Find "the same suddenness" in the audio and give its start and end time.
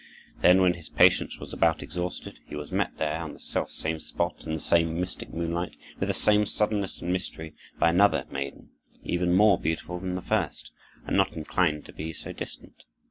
6.09-6.99